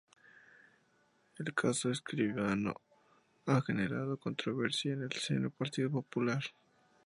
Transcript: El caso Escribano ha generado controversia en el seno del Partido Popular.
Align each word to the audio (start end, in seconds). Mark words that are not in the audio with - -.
El 1.37 1.53
caso 1.53 1.91
Escribano 1.91 2.73
ha 3.45 3.61
generado 3.61 4.17
controversia 4.17 4.93
en 4.93 5.03
el 5.03 5.11
seno 5.11 5.41
del 5.41 5.51
Partido 5.51 5.91
Popular. 5.91 6.41